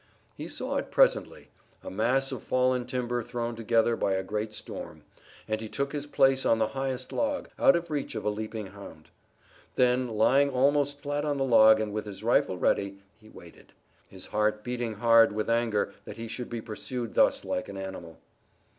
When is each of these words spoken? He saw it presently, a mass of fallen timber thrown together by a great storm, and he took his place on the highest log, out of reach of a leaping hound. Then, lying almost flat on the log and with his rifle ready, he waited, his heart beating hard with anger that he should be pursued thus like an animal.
He 0.35 0.47
saw 0.47 0.77
it 0.77 0.89
presently, 0.89 1.49
a 1.83 1.91
mass 1.91 2.31
of 2.31 2.41
fallen 2.41 2.87
timber 2.87 3.21
thrown 3.21 3.55
together 3.55 3.95
by 3.95 4.13
a 4.13 4.23
great 4.23 4.51
storm, 4.51 5.03
and 5.47 5.61
he 5.61 5.69
took 5.69 5.91
his 5.93 6.07
place 6.07 6.43
on 6.43 6.57
the 6.57 6.69
highest 6.69 7.11
log, 7.13 7.49
out 7.59 7.75
of 7.75 7.91
reach 7.91 8.15
of 8.15 8.25
a 8.25 8.31
leaping 8.31 8.65
hound. 8.65 9.09
Then, 9.75 10.07
lying 10.07 10.49
almost 10.49 11.01
flat 11.01 11.23
on 11.23 11.37
the 11.37 11.45
log 11.45 11.79
and 11.79 11.93
with 11.93 12.05
his 12.05 12.23
rifle 12.23 12.57
ready, 12.57 12.97
he 13.19 13.29
waited, 13.29 13.73
his 14.07 14.25
heart 14.25 14.63
beating 14.63 14.95
hard 14.95 15.33
with 15.33 15.51
anger 15.51 15.93
that 16.05 16.17
he 16.17 16.27
should 16.27 16.49
be 16.49 16.61
pursued 16.61 17.13
thus 17.13 17.45
like 17.45 17.69
an 17.69 17.77
animal. 17.77 18.17